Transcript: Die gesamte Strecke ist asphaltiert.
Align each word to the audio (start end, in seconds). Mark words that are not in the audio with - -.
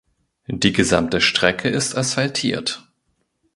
Die 0.47 0.73
gesamte 0.73 1.21
Strecke 1.21 1.69
ist 1.69 1.95
asphaltiert. 1.95 2.87